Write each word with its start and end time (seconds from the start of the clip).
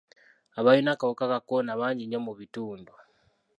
Abalina 0.59 0.89
akawuka 0.93 1.25
ka 1.31 1.39
kolona 1.47 1.73
bangi 1.79 2.03
nnyo 2.05 2.19
mu 2.25 2.33
bitundu. 2.39 2.91